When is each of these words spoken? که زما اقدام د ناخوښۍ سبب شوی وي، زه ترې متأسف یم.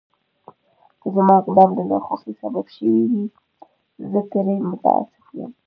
که 1.01 1.07
زما 1.15 1.33
اقدام 1.41 1.69
د 1.75 1.79
ناخوښۍ 1.91 2.31
سبب 2.41 2.65
شوی 2.75 3.01
وي، 3.11 3.25
زه 4.11 4.21
ترې 4.31 4.55
متأسف 4.69 5.25
یم. 5.37 5.51